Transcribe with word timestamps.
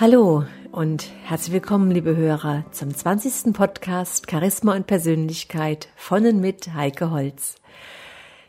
Hallo 0.00 0.46
und 0.72 1.10
herzlich 1.24 1.52
willkommen, 1.52 1.90
liebe 1.90 2.16
Hörer, 2.16 2.64
zum 2.70 2.94
20. 2.94 3.52
Podcast 3.52 4.30
Charisma 4.30 4.74
und 4.74 4.86
Persönlichkeit 4.86 5.90
von 5.94 6.24
und 6.24 6.40
mit 6.40 6.72
Heike 6.72 7.10
Holz. 7.10 7.56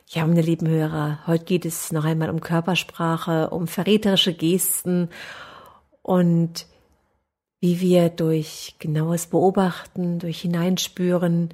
Ja, 0.08 0.26
meine 0.26 0.44
lieben 0.44 0.70
Hörer, 0.70 1.20
heute 1.28 1.44
geht 1.44 1.66
es 1.66 1.92
noch 1.92 2.06
einmal 2.06 2.30
um 2.30 2.40
Körpersprache, 2.40 3.50
um 3.50 3.68
verräterische 3.68 4.34
Gesten 4.34 5.10
und 6.02 6.68
wie 7.60 7.82
wir 7.82 8.08
durch 8.08 8.76
genaues 8.80 9.28
Beobachten, 9.28 10.20
durch 10.20 10.40
Hineinspüren 10.40 11.50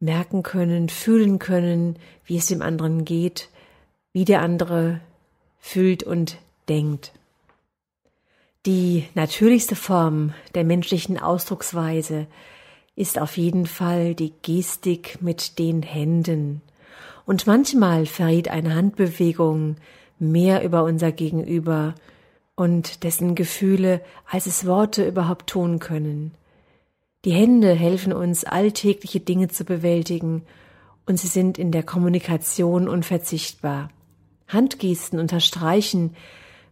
merken 0.00 0.42
können, 0.42 0.90
fühlen 0.90 1.38
können, 1.38 1.98
wie 2.26 2.36
es 2.36 2.48
dem 2.48 2.60
anderen 2.60 3.06
geht, 3.06 3.48
wie 4.12 4.26
der 4.26 4.42
andere 4.42 5.00
fühlt 5.60 6.02
und 6.02 6.36
denkt. 6.68 7.17
Die 8.66 9.04
natürlichste 9.14 9.76
Form 9.76 10.34
der 10.54 10.64
menschlichen 10.64 11.18
Ausdrucksweise 11.18 12.26
ist 12.96 13.18
auf 13.18 13.36
jeden 13.36 13.66
Fall 13.66 14.14
die 14.14 14.32
Gestik 14.42 15.22
mit 15.22 15.58
den 15.58 15.82
Händen. 15.82 16.62
Und 17.24 17.46
manchmal 17.46 18.06
verrät 18.06 18.48
eine 18.48 18.74
Handbewegung 18.74 19.76
mehr 20.18 20.64
über 20.64 20.82
unser 20.82 21.12
Gegenüber 21.12 21.94
und 22.56 23.04
dessen 23.04 23.36
Gefühle, 23.36 24.00
als 24.28 24.46
es 24.46 24.66
Worte 24.66 25.06
überhaupt 25.06 25.46
tun 25.48 25.78
können. 25.78 26.32
Die 27.24 27.30
Hände 27.30 27.72
helfen 27.72 28.12
uns, 28.12 28.44
alltägliche 28.44 29.20
Dinge 29.20 29.48
zu 29.48 29.64
bewältigen, 29.64 30.42
und 31.06 31.18
sie 31.18 31.28
sind 31.28 31.56
in 31.56 31.72
der 31.72 31.84
Kommunikation 31.84 32.86
unverzichtbar. 32.86 33.90
Handgesten 34.46 35.18
unterstreichen, 35.18 36.14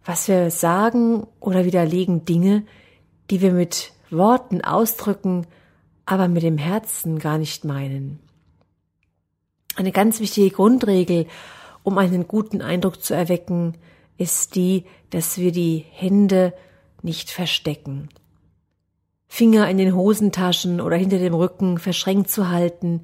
was 0.07 0.29
wir 0.29 0.49
sagen 0.51 1.27
oder 1.41 1.65
widerlegen 1.65 2.23
Dinge, 2.23 2.63
die 3.29 3.41
wir 3.41 3.51
mit 3.51 3.91
Worten 4.09 4.61
ausdrücken, 4.61 5.45
aber 6.05 6.29
mit 6.29 6.43
dem 6.43 6.57
Herzen 6.57 7.19
gar 7.19 7.37
nicht 7.37 7.65
meinen. 7.65 8.19
Eine 9.75 9.91
ganz 9.91 10.21
wichtige 10.21 10.49
Grundregel, 10.49 11.27
um 11.83 11.97
einen 11.97 12.25
guten 12.25 12.61
Eindruck 12.61 13.03
zu 13.03 13.13
erwecken, 13.13 13.73
ist 14.17 14.55
die, 14.55 14.85
dass 15.09 15.37
wir 15.39 15.51
die 15.51 15.83
Hände 15.91 16.53
nicht 17.03 17.29
verstecken. 17.29 18.07
Finger 19.27 19.69
in 19.69 19.77
den 19.77 19.93
Hosentaschen 19.93 20.79
oder 20.79 20.95
hinter 20.95 21.19
dem 21.19 21.33
Rücken 21.33 21.79
verschränkt 21.79 22.31
zu 22.31 22.49
halten, 22.49 23.01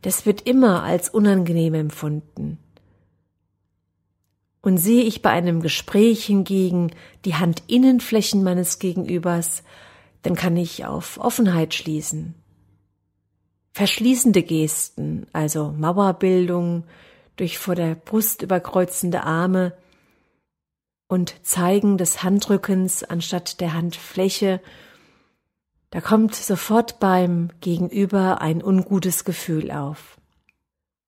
das 0.00 0.24
wird 0.24 0.40
immer 0.48 0.82
als 0.82 1.10
unangenehm 1.10 1.74
empfunden. 1.74 2.58
Und 4.60 4.78
sehe 4.78 5.04
ich 5.04 5.22
bei 5.22 5.30
einem 5.30 5.62
Gespräch 5.62 6.24
hingegen 6.24 6.90
die 7.24 7.34
Handinnenflächen 7.34 8.42
meines 8.42 8.78
Gegenübers, 8.78 9.62
dann 10.22 10.34
kann 10.34 10.56
ich 10.56 10.84
auf 10.84 11.18
Offenheit 11.18 11.74
schließen. 11.74 12.34
Verschließende 13.72 14.42
Gesten, 14.42 15.26
also 15.32 15.72
Mauerbildung 15.78 16.84
durch 17.36 17.58
vor 17.58 17.76
der 17.76 17.94
Brust 17.94 18.42
überkreuzende 18.42 19.22
Arme 19.22 19.74
und 21.06 21.34
Zeigen 21.46 21.96
des 21.96 22.22
Handrückens 22.22 23.04
anstatt 23.04 23.60
der 23.60 23.74
Handfläche, 23.74 24.60
da 25.90 26.00
kommt 26.02 26.34
sofort 26.34 27.00
beim 27.00 27.48
Gegenüber 27.60 28.42
ein 28.42 28.62
ungutes 28.62 29.24
Gefühl 29.24 29.70
auf. 29.70 30.18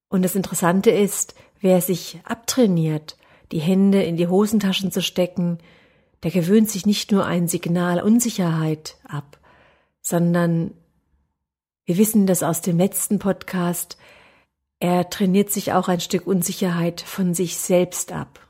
Und 0.09 0.23
das 0.23 0.35
Interessante 0.35 0.91
ist, 0.91 1.35
wer 1.61 1.83
sich 1.83 2.21
abtrainiert, 2.25 3.17
die 3.53 3.61
Hände 3.61 4.03
in 4.03 4.17
die 4.17 4.29
Hosentaschen 4.29 4.93
zu 4.93 5.03
stecken, 5.03 5.59
der 6.23 6.31
gewöhnt 6.31 6.71
sich 6.71 6.87
nicht 6.87 7.13
nur 7.13 7.25
ein 7.25 7.49
Signal 7.49 8.03
Unsicherheit 8.03 8.97
ab, 9.09 9.39
sondern 10.03 10.73
wir 11.85 11.99
wissen 11.99 12.27
das 12.27 12.43
aus 12.43 12.61
dem 12.61 12.79
letzten 12.79 13.19
Podcast, 13.19 13.97
er 14.79 15.11
trainiert 15.11 15.51
sich 15.51 15.73
auch 15.73 15.89
ein 15.89 16.01
Stück 16.01 16.27
Unsicherheit 16.27 17.01
von 17.01 17.35
sich 17.35 17.57
selbst 17.59 18.13
ab. 18.13 18.41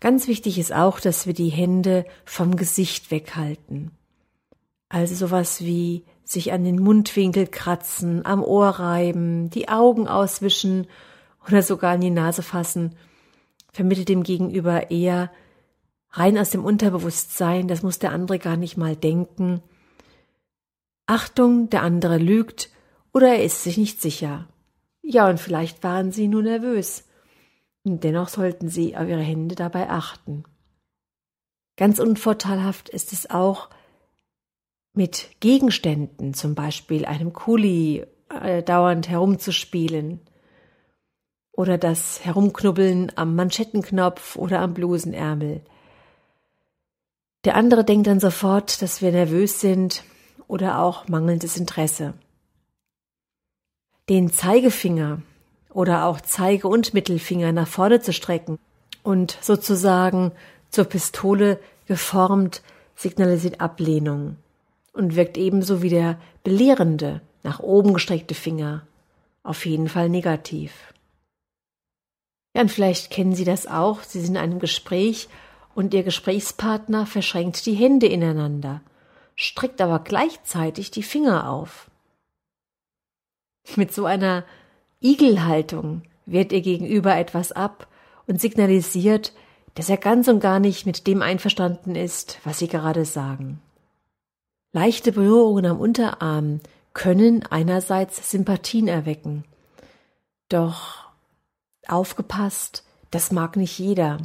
Ganz 0.00 0.28
wichtig 0.28 0.58
ist 0.58 0.72
auch, 0.72 1.00
dass 1.00 1.26
wir 1.26 1.34
die 1.34 1.48
Hände 1.48 2.06
vom 2.24 2.56
Gesicht 2.56 3.10
weghalten. 3.10 3.90
Also 4.88 5.14
sowas 5.14 5.60
wie 5.60 6.04
sich 6.24 6.52
an 6.52 6.64
den 6.64 6.78
Mundwinkel 6.78 7.46
kratzen, 7.46 8.24
am 8.24 8.42
Ohr 8.42 8.68
reiben, 8.68 9.50
die 9.50 9.68
Augen 9.68 10.08
auswischen 10.08 10.86
oder 11.46 11.62
sogar 11.62 11.94
in 11.94 12.00
die 12.00 12.10
Nase 12.10 12.42
fassen 12.42 12.94
vermittelt 13.72 14.08
dem 14.08 14.22
Gegenüber 14.22 14.90
eher 14.90 15.30
rein 16.10 16.38
aus 16.38 16.50
dem 16.50 16.64
Unterbewusstsein, 16.64 17.68
das 17.68 17.82
muss 17.82 17.98
der 17.98 18.12
andere 18.12 18.38
gar 18.38 18.56
nicht 18.56 18.76
mal 18.76 18.96
denken. 18.96 19.62
Achtung, 21.06 21.70
der 21.70 21.82
andere 21.82 22.18
lügt 22.18 22.70
oder 23.12 23.28
er 23.28 23.44
ist 23.44 23.62
sich 23.62 23.78
nicht 23.78 24.00
sicher. 24.00 24.48
Ja, 25.02 25.28
und 25.28 25.40
vielleicht 25.40 25.82
waren 25.82 26.12
sie 26.12 26.28
nur 26.28 26.42
nervös. 26.42 27.04
Und 27.84 28.04
dennoch 28.04 28.28
sollten 28.28 28.68
sie 28.68 28.96
auf 28.96 29.08
ihre 29.08 29.22
Hände 29.22 29.54
dabei 29.54 29.88
achten. 29.88 30.44
Ganz 31.76 31.98
unvorteilhaft 31.98 32.88
ist 32.88 33.12
es 33.12 33.30
auch, 33.30 33.70
mit 34.94 35.28
Gegenständen, 35.40 36.34
zum 36.34 36.54
Beispiel 36.54 37.06
einem 37.06 37.32
Kuli, 37.32 38.04
äh, 38.42 38.62
dauernd 38.62 39.08
herumzuspielen 39.08 40.20
oder 41.58 41.76
das 41.76 42.24
Herumknubbeln 42.24 43.10
am 43.16 43.34
Manschettenknopf 43.34 44.36
oder 44.36 44.60
am 44.60 44.74
Blusenärmel. 44.74 45.60
Der 47.44 47.56
andere 47.56 47.84
denkt 47.84 48.06
dann 48.06 48.20
sofort, 48.20 48.80
dass 48.80 49.02
wir 49.02 49.10
nervös 49.10 49.60
sind 49.60 50.04
oder 50.46 50.78
auch 50.78 51.08
mangelndes 51.08 51.56
Interesse. 51.56 52.14
Den 54.08 54.30
Zeigefinger 54.30 55.20
oder 55.70 56.04
auch 56.04 56.20
Zeige- 56.20 56.68
und 56.68 56.94
Mittelfinger 56.94 57.50
nach 57.50 57.66
vorne 57.66 58.00
zu 58.00 58.12
strecken 58.12 58.60
und 59.02 59.36
sozusagen 59.40 60.30
zur 60.70 60.84
Pistole 60.84 61.58
geformt 61.88 62.62
signalisiert 62.94 63.60
Ablehnung 63.60 64.36
und 64.92 65.16
wirkt 65.16 65.36
ebenso 65.36 65.82
wie 65.82 65.90
der 65.90 66.20
belehrende, 66.44 67.20
nach 67.42 67.58
oben 67.58 67.94
gestreckte 67.94 68.34
Finger 68.34 68.86
auf 69.42 69.66
jeden 69.66 69.88
Fall 69.88 70.08
negativ. 70.08 70.94
Ja, 72.54 72.62
und 72.62 72.70
vielleicht 72.70 73.10
kennen 73.10 73.34
Sie 73.34 73.44
das 73.44 73.66
auch. 73.66 74.02
Sie 74.02 74.20
sind 74.20 74.36
in 74.36 74.40
einem 74.40 74.58
Gespräch 74.58 75.28
und 75.74 75.94
Ihr 75.94 76.02
Gesprächspartner 76.02 77.06
verschränkt 77.06 77.64
die 77.66 77.74
Hände 77.74 78.06
ineinander, 78.06 78.80
streckt 79.36 79.80
aber 79.80 80.00
gleichzeitig 80.00 80.90
die 80.90 81.02
Finger 81.02 81.50
auf. 81.50 81.90
Mit 83.76 83.92
so 83.92 84.06
einer 84.06 84.44
Igelhaltung 85.00 86.02
wehrt 86.26 86.52
Ihr 86.52 86.62
Gegenüber 86.62 87.16
etwas 87.16 87.52
ab 87.52 87.86
und 88.26 88.40
signalisiert, 88.40 89.32
dass 89.74 89.88
er 89.88 89.96
ganz 89.96 90.26
und 90.26 90.40
gar 90.40 90.58
nicht 90.58 90.86
mit 90.86 91.06
dem 91.06 91.22
einverstanden 91.22 91.94
ist, 91.94 92.38
was 92.44 92.58
Sie 92.58 92.68
gerade 92.68 93.04
sagen. 93.04 93.60
Leichte 94.72 95.12
Berührungen 95.12 95.66
am 95.66 95.80
Unterarm 95.80 96.60
können 96.92 97.44
einerseits 97.46 98.30
Sympathien 98.30 98.88
erwecken, 98.88 99.44
doch 100.48 101.07
aufgepasst, 101.88 102.84
das 103.10 103.32
mag 103.32 103.56
nicht 103.56 103.78
jeder. 103.78 104.18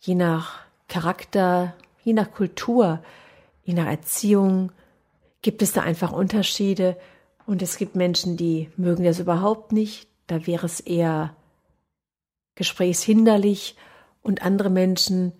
Je 0.00 0.14
nach 0.14 0.60
Charakter, 0.88 1.74
je 2.02 2.12
nach 2.12 2.32
Kultur, 2.32 3.02
je 3.64 3.74
nach 3.74 3.86
Erziehung 3.86 4.72
gibt 5.42 5.62
es 5.62 5.72
da 5.72 5.82
einfach 5.82 6.12
Unterschiede. 6.12 6.96
Und 7.46 7.62
es 7.62 7.76
gibt 7.76 7.96
Menschen, 7.96 8.36
die 8.36 8.70
mögen 8.76 9.04
das 9.04 9.18
überhaupt 9.18 9.72
nicht, 9.72 10.08
da 10.26 10.46
wäre 10.46 10.66
es 10.66 10.80
eher 10.80 11.34
gesprächshinderlich. 12.54 13.76
Und 14.22 14.42
andere 14.42 14.70
Menschen 14.70 15.32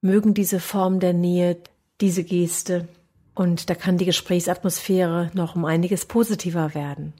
mögen 0.00 0.34
diese 0.34 0.60
Form 0.60 1.00
der 1.00 1.12
Nähe, 1.12 1.58
diese 2.00 2.24
Geste. 2.24 2.88
Und 3.34 3.70
da 3.70 3.74
kann 3.74 3.98
die 3.98 4.06
Gesprächsatmosphäre 4.06 5.30
noch 5.34 5.54
um 5.54 5.64
einiges 5.64 6.06
positiver 6.06 6.74
werden. 6.74 7.12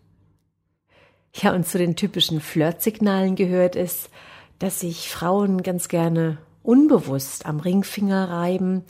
Ja, 1.40 1.54
und 1.54 1.68
zu 1.68 1.78
den 1.78 1.94
typischen 1.94 2.40
Flirtsignalen 2.40 3.36
gehört 3.36 3.76
es, 3.76 4.10
dass 4.58 4.80
sich 4.80 5.08
Frauen 5.08 5.62
ganz 5.62 5.86
gerne 5.86 6.38
unbewusst 6.64 7.46
am 7.46 7.60
Ringfinger 7.60 8.28
reiben 8.28 8.82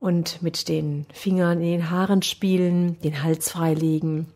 und 0.00 0.42
mit 0.42 0.68
den 0.68 1.06
Fingern 1.12 1.60
in 1.60 1.70
den 1.70 1.90
Haaren 1.90 2.22
spielen, 2.22 3.00
den 3.02 3.22
Hals 3.22 3.50
freilegen, 3.52 4.26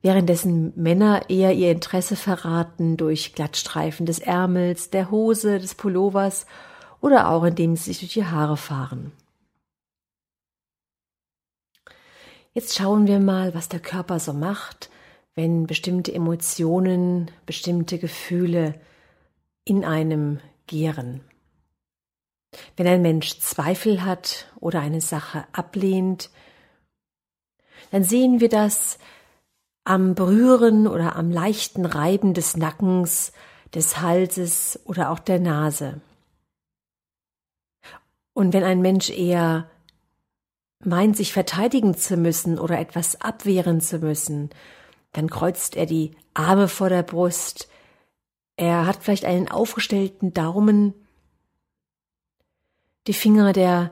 währenddessen 0.00 0.72
Männer 0.76 1.28
eher 1.28 1.52
ihr 1.54 1.72
Interesse 1.72 2.14
verraten 2.14 2.96
durch 2.96 3.34
Glattstreifen 3.34 4.06
des 4.06 4.20
Ärmels, 4.20 4.90
der 4.90 5.10
Hose, 5.10 5.58
des 5.58 5.74
Pullovers 5.74 6.46
oder 7.00 7.30
auch 7.30 7.42
indem 7.42 7.74
sie 7.74 7.92
sich 7.92 7.98
durch 7.98 8.12
die 8.12 8.26
Haare 8.26 8.56
fahren. 8.56 9.10
Jetzt 12.52 12.76
schauen 12.76 13.08
wir 13.08 13.18
mal, 13.18 13.54
was 13.56 13.68
der 13.68 13.80
Körper 13.80 14.20
so 14.20 14.32
macht, 14.32 14.88
wenn 15.34 15.66
bestimmte 15.66 16.12
Emotionen, 16.12 17.30
bestimmte 17.46 17.98
Gefühle 17.98 18.74
in 19.64 19.84
einem 19.84 20.40
gären. 20.66 21.20
Wenn 22.76 22.86
ein 22.86 23.02
Mensch 23.02 23.38
Zweifel 23.40 24.04
hat 24.04 24.46
oder 24.60 24.80
eine 24.80 25.00
Sache 25.00 25.44
ablehnt, 25.52 26.30
dann 27.90 28.04
sehen 28.04 28.40
wir 28.40 28.48
das 28.48 28.98
am 29.84 30.14
Berühren 30.14 30.86
oder 30.86 31.16
am 31.16 31.30
leichten 31.30 31.84
Reiben 31.84 32.32
des 32.32 32.56
Nackens, 32.56 33.32
des 33.74 34.00
Halses 34.00 34.80
oder 34.84 35.10
auch 35.10 35.18
der 35.18 35.40
Nase. 35.40 36.00
Und 38.32 38.52
wenn 38.52 38.64
ein 38.64 38.80
Mensch 38.80 39.10
eher 39.10 39.68
meint, 40.80 41.16
sich 41.16 41.32
verteidigen 41.32 41.96
zu 41.96 42.16
müssen 42.16 42.58
oder 42.58 42.78
etwas 42.78 43.20
abwehren 43.20 43.80
zu 43.80 43.98
müssen, 43.98 44.50
dann 45.14 45.30
kreuzt 45.30 45.76
er 45.76 45.86
die 45.86 46.10
Arme 46.34 46.68
vor 46.68 46.90
der 46.90 47.02
Brust, 47.02 47.68
er 48.56 48.86
hat 48.86 49.02
vielleicht 49.02 49.24
einen 49.24 49.48
aufgestellten 49.48 50.32
Daumen, 50.32 50.94
die 53.06 53.14
Finger 53.14 53.52
der 53.52 53.90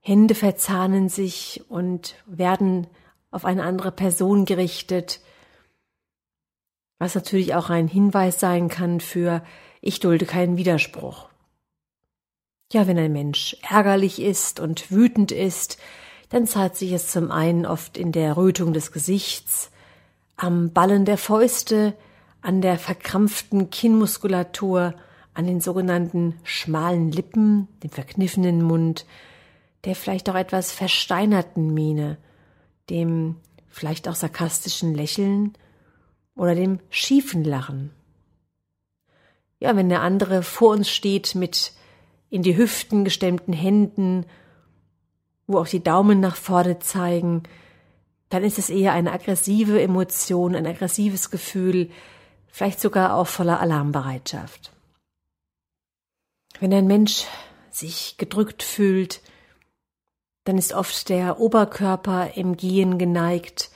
Hände 0.00 0.34
verzahnen 0.34 1.08
sich 1.08 1.62
und 1.68 2.16
werden 2.26 2.86
auf 3.30 3.44
eine 3.44 3.64
andere 3.64 3.90
Person 3.90 4.44
gerichtet, 4.44 5.20
was 6.98 7.14
natürlich 7.14 7.54
auch 7.54 7.70
ein 7.70 7.88
Hinweis 7.88 8.38
sein 8.38 8.68
kann 8.68 9.00
für 9.00 9.42
ich 9.80 10.00
dulde 10.00 10.26
keinen 10.26 10.56
Widerspruch. 10.56 11.28
Ja, 12.72 12.86
wenn 12.86 12.98
ein 12.98 13.12
Mensch 13.12 13.56
ärgerlich 13.68 14.20
ist 14.20 14.60
und 14.60 14.90
wütend 14.90 15.32
ist, 15.32 15.78
dann 16.28 16.46
zeigt 16.46 16.76
sich 16.76 16.92
es 16.92 17.10
zum 17.10 17.30
einen 17.30 17.66
oft 17.66 17.96
in 17.96 18.12
der 18.12 18.36
Rötung 18.36 18.72
des 18.72 18.92
Gesichts, 18.92 19.70
am 20.36 20.72
Ballen 20.72 21.04
der 21.04 21.18
Fäuste, 21.18 21.94
an 22.40 22.60
der 22.60 22.78
verkrampften 22.78 23.70
Kinnmuskulatur, 23.70 24.94
an 25.32 25.46
den 25.46 25.60
sogenannten 25.60 26.34
schmalen 26.44 27.10
Lippen, 27.10 27.68
dem 27.82 27.90
verkniffenen 27.90 28.62
Mund, 28.62 29.06
der 29.84 29.94
vielleicht 29.94 30.28
auch 30.30 30.34
etwas 30.34 30.72
versteinerten 30.72 31.72
Miene, 31.74 32.18
dem 32.90 33.36
vielleicht 33.68 34.08
auch 34.08 34.14
sarkastischen 34.14 34.94
Lächeln 34.94 35.54
oder 36.36 36.54
dem 36.54 36.80
schiefen 36.90 37.44
Lachen. 37.44 37.90
Ja, 39.58 39.76
wenn 39.76 39.88
der 39.88 40.02
andere 40.02 40.42
vor 40.42 40.72
uns 40.72 40.90
steht 40.90 41.34
mit 41.34 41.72
in 42.28 42.42
die 42.42 42.56
Hüften 42.56 43.04
gestemmten 43.04 43.54
Händen, 43.54 44.26
wo 45.46 45.58
auch 45.58 45.68
die 45.68 45.82
Daumen 45.82 46.20
nach 46.20 46.36
vorne 46.36 46.78
zeigen, 46.78 47.44
dann 48.34 48.42
ist 48.42 48.58
es 48.58 48.68
eher 48.68 48.92
eine 48.92 49.12
aggressive 49.12 49.80
Emotion, 49.80 50.56
ein 50.56 50.66
aggressives 50.66 51.30
Gefühl, 51.30 51.88
vielleicht 52.48 52.80
sogar 52.80 53.14
auch 53.14 53.28
voller 53.28 53.60
Alarmbereitschaft. 53.60 54.72
Wenn 56.58 56.74
ein 56.74 56.88
Mensch 56.88 57.26
sich 57.70 58.16
gedrückt 58.18 58.64
fühlt, 58.64 59.20
dann 60.42 60.58
ist 60.58 60.72
oft 60.72 61.10
der 61.10 61.38
Oberkörper 61.38 62.36
im 62.36 62.56
Gehen 62.56 62.98
geneigt, 62.98 63.70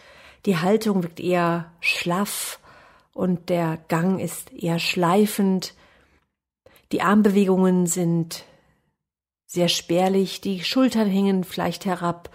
die 0.45 0.57
Haltung 0.57 1.05
wirkt 1.05 1.21
eher 1.21 1.71
schlaff 1.79 2.59
und 3.13 3.51
der 3.51 3.79
Gang 3.87 4.19
ist 4.21 4.53
eher 4.53 4.81
schleifend, 4.81 5.73
die 6.91 7.03
Armbewegungen 7.03 7.87
sind 7.87 8.43
sehr 9.47 9.69
spärlich, 9.69 10.41
die 10.41 10.65
Schultern 10.65 11.09
hängen 11.09 11.45
vielleicht 11.45 11.87
herab 11.87 12.35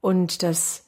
und 0.00 0.42
das 0.42 0.86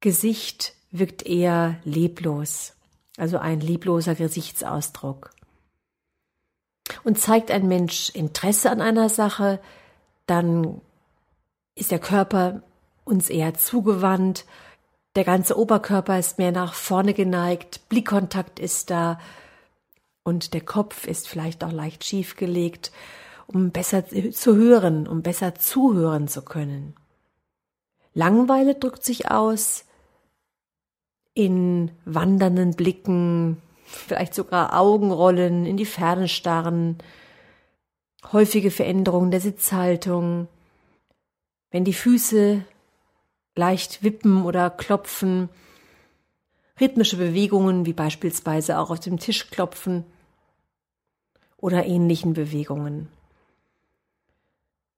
Gesicht 0.00 0.74
wirkt 0.90 1.26
eher 1.26 1.80
leblos, 1.84 2.74
also 3.16 3.38
ein 3.38 3.60
lebloser 3.60 4.14
Gesichtsausdruck. 4.14 5.30
Und 7.04 7.18
zeigt 7.18 7.50
ein 7.50 7.68
Mensch 7.68 8.10
Interesse 8.10 8.70
an 8.70 8.80
einer 8.80 9.08
Sache, 9.08 9.60
dann 10.26 10.80
ist 11.74 11.90
der 11.90 11.98
Körper 11.98 12.62
uns 13.04 13.28
eher 13.28 13.54
zugewandt, 13.54 14.44
der 15.16 15.24
ganze 15.24 15.58
Oberkörper 15.58 16.18
ist 16.18 16.38
mehr 16.38 16.52
nach 16.52 16.74
vorne 16.74 17.12
geneigt, 17.12 17.88
Blickkontakt 17.88 18.60
ist 18.60 18.90
da 18.90 19.18
und 20.22 20.54
der 20.54 20.60
Kopf 20.60 21.06
ist 21.06 21.26
vielleicht 21.26 21.64
auch 21.64 21.72
leicht 21.72 22.04
schief 22.04 22.36
gelegt, 22.36 22.92
um 23.46 23.70
besser 23.70 24.04
zu 24.06 24.54
hören, 24.54 25.08
um 25.08 25.22
besser 25.22 25.54
zuhören 25.56 26.28
zu 26.28 26.42
können. 26.42 26.94
Langweile 28.14 28.74
drückt 28.74 29.04
sich 29.04 29.30
aus 29.30 29.86
in 31.38 31.92
wandernden 32.04 32.74
Blicken, 32.74 33.62
vielleicht 33.84 34.34
sogar 34.34 34.76
Augenrollen, 34.76 35.66
in 35.66 35.76
die 35.76 35.86
Ferne 35.86 36.26
starren, 36.26 36.98
häufige 38.32 38.72
Veränderungen 38.72 39.30
der 39.30 39.40
Sitzhaltung, 39.40 40.48
wenn 41.70 41.84
die 41.84 41.92
Füße 41.92 42.64
leicht 43.54 44.02
wippen 44.02 44.44
oder 44.44 44.68
klopfen, 44.68 45.48
rhythmische 46.80 47.18
Bewegungen 47.18 47.86
wie 47.86 47.92
beispielsweise 47.92 48.76
auch 48.76 48.90
auf 48.90 48.98
dem 48.98 49.20
Tisch 49.20 49.48
klopfen 49.48 50.04
oder 51.56 51.86
ähnlichen 51.86 52.32
Bewegungen. 52.32 53.08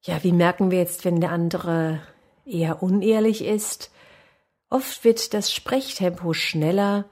Ja, 0.05 0.25
wie 0.25 0.33
merken 0.33 0.71
wir 0.71 0.79
jetzt, 0.79 1.05
wenn 1.05 1.21
der 1.21 1.33
andere 1.33 2.01
eher 2.47 2.83
unehrlich 2.83 3.45
ist? 3.45 3.91
Oft 4.71 5.03
wird 5.03 5.35
das 5.35 5.53
Sprechtempo 5.53 6.33
schneller. 6.33 7.07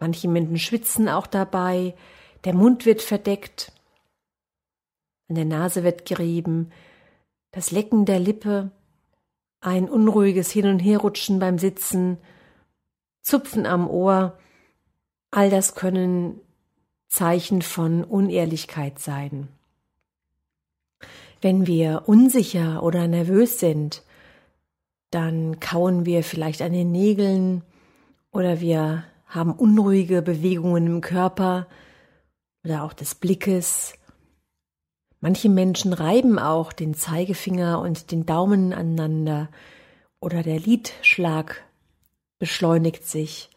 Manche 0.00 0.28
Menschen 0.28 0.58
schwitzen 0.58 1.10
auch 1.10 1.26
dabei. 1.26 1.94
Der 2.44 2.54
Mund 2.54 2.86
wird 2.86 3.02
verdeckt. 3.02 3.70
An 5.28 5.36
der 5.36 5.44
Nase 5.44 5.84
wird 5.84 6.06
gerieben. 6.06 6.72
Das 7.52 7.70
Lecken 7.70 8.06
der 8.06 8.18
Lippe. 8.18 8.70
Ein 9.60 9.90
unruhiges 9.90 10.50
Hin- 10.50 10.68
und 10.68 10.80
Herrutschen 10.80 11.38
beim 11.38 11.58
Sitzen. 11.58 12.16
Zupfen 13.22 13.66
am 13.66 13.88
Ohr. 13.88 14.38
All 15.30 15.50
das 15.50 15.74
können 15.74 16.40
Zeichen 17.08 17.60
von 17.60 18.04
Unehrlichkeit 18.04 18.98
sein. 18.98 19.48
Wenn 21.42 21.66
wir 21.66 22.04
unsicher 22.06 22.82
oder 22.82 23.06
nervös 23.06 23.60
sind, 23.60 24.02
dann 25.14 25.60
kauen 25.60 26.06
wir 26.06 26.24
vielleicht 26.24 26.60
an 26.60 26.72
den 26.72 26.90
Nägeln 26.90 27.62
oder 28.32 28.60
wir 28.60 29.04
haben 29.26 29.52
unruhige 29.52 30.22
Bewegungen 30.22 30.86
im 30.86 31.00
Körper 31.00 31.68
oder 32.64 32.82
auch 32.82 32.92
des 32.92 33.14
Blickes. 33.14 33.94
Manche 35.20 35.48
Menschen 35.48 35.92
reiben 35.92 36.38
auch 36.38 36.72
den 36.72 36.94
Zeigefinger 36.94 37.80
und 37.80 38.10
den 38.10 38.26
Daumen 38.26 38.72
aneinander 38.72 39.48
oder 40.20 40.42
der 40.42 40.58
Lidschlag 40.58 41.62
beschleunigt 42.38 43.06
sich. 43.06 43.50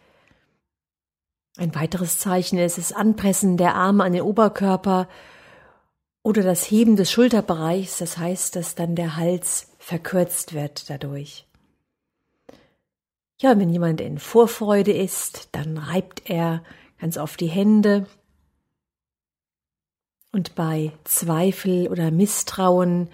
Ein 1.58 1.74
weiteres 1.74 2.20
Zeichen 2.20 2.60
ist 2.60 2.78
das 2.78 2.94
Anpressen 2.94 3.58
der 3.58 3.74
Arme 3.74 4.04
an 4.04 4.14
den 4.14 4.22
Oberkörper 4.22 5.08
oder 6.22 6.44
das 6.44 6.70
Heben 6.70 6.98
des 6.98 7.12
Schulterbereichs, 7.12 7.98
das 7.98 8.20
heißt, 8.20 8.56
dass 8.56 8.76
dann 8.76 8.96
der 8.96 9.16
Hals 9.16 9.72
verkürzt 9.80 10.54
wird 10.54 10.90
dadurch. 10.90 11.47
Ja, 13.40 13.58
wenn 13.60 13.70
jemand 13.70 14.02
in 14.02 14.18
Vorfreude 14.18 14.92
ist, 14.92 15.50
dann 15.52 15.78
reibt 15.78 16.28
er 16.28 16.64
ganz 17.00 17.20
oft 17.20 17.40
die 17.40 17.48
Hände. 17.48 18.08
Und 20.32 20.56
bei 20.56 20.92
Zweifel 21.04 21.88
oder 21.88 22.10
Misstrauen, 22.10 23.10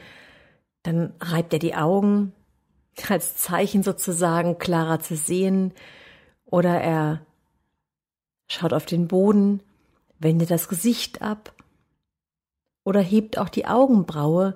dann 0.84 1.14
reibt 1.20 1.52
er 1.52 1.60
die 1.60 1.76
Augen, 1.76 2.32
als 3.10 3.36
Zeichen 3.36 3.84
sozusagen 3.84 4.58
klarer 4.58 5.02
zu 5.02 5.18
sehen. 5.18 5.74
Oder 6.46 6.80
er 6.80 7.26
schaut 8.48 8.72
auf 8.72 8.86
den 8.86 9.10
Boden, 9.10 9.62
wendet 10.20 10.52
das 10.52 10.70
Gesicht 10.70 11.22
ab 11.22 11.54
oder 12.86 13.02
hebt 13.02 13.38
auch 13.38 13.50
die 13.50 13.66
Augenbraue 13.66 14.56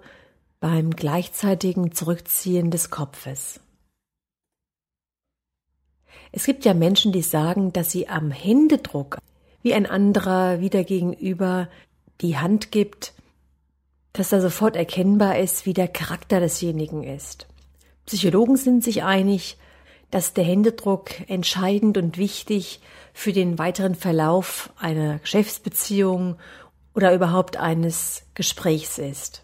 beim 0.59 0.91
gleichzeitigen 0.91 1.91
Zurückziehen 1.91 2.71
des 2.71 2.89
Kopfes. 2.89 3.59
Es 6.38 6.46
gibt 6.46 6.65
ja 6.65 6.75
Menschen, 6.75 7.12
die 7.12 7.24
sagen, 7.24 7.74
dass 7.74 7.89
sie 7.89 8.10
am 8.10 8.29
Händedruck, 8.29 9.17
wie 9.63 9.74
ein 9.74 9.88
anderer 9.88 10.60
wieder 10.60 10.84
gegenüber 10.84 11.67
die 12.22 12.38
Hand 12.38 12.72
gibt, 12.72 13.13
dass 14.13 14.29
da 14.29 14.39
sofort 14.39 14.75
erkennbar 14.75 15.39
ist, 15.39 15.65
wie 15.65 15.74
der 15.74 15.88
Charakter 15.88 16.39
desjenigen 16.39 17.03
ist. 17.03 17.48
Psychologen 18.06 18.56
sind 18.56 18.84
sich 18.84 19.01
einig, 19.01 19.58
dass 20.12 20.36
der 20.36 20.44
Händedruck 20.44 21.27
entscheidend 21.27 21.98
und 21.98 22.20
wichtig 22.20 22.82
für 23.15 23.34
den 23.34 23.58
weiteren 23.58 23.96
Verlauf 23.96 24.72
einer 24.77 25.17
Geschäftsbeziehung 25.17 26.36
oder 26.94 27.15
überhaupt 27.15 27.58
eines 27.58 28.22
Gesprächs 28.36 29.00
ist. 29.00 29.41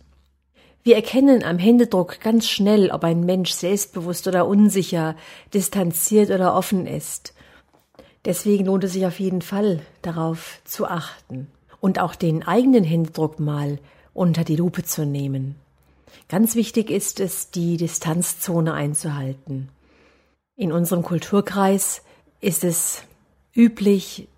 Wir 0.84 0.96
erkennen 0.96 1.44
am 1.44 1.58
Händedruck 1.60 2.20
ganz 2.20 2.48
schnell, 2.48 2.92
ob 2.92 3.06
ein 3.06 3.26
Mensch 3.26 3.52
selbstbewusst 3.52 4.28
oder 4.28 4.46
unsicher, 4.46 5.16
distanziert 5.54 6.30
oder 6.30 6.56
offen 6.56 6.88
ist. 6.88 7.34
Deswegen 8.26 8.66
lohnt 8.66 8.84
es 8.84 8.94
sich 8.94 9.06
auf 9.06 9.20
jeden 9.20 9.42
Fall 9.42 9.82
darauf 10.02 10.60
zu 10.66 10.86
achten. 10.86 11.48
und 11.84 12.00
auch 12.00 12.16
den 12.16 12.48
eigenen 12.48 12.86
Händedruck 12.86 13.42
mal 13.42 13.78
unter 14.14 14.46
die 14.46 14.56
Lupe 14.56 14.84
zu 14.84 15.06
nehmen. 15.06 15.56
Ganz 16.30 16.56
wichtig 16.56 16.90
ist 16.90 17.20
es, 17.20 17.52
die 17.52 17.76
Distanzzone 17.76 18.74
einzuhalten. 18.74 19.68
In 20.56 20.72
unserem 20.72 21.04
Kulturkreis 21.04 22.02
ist 22.40 22.64
es 22.64 23.04
üblich, 23.54 24.30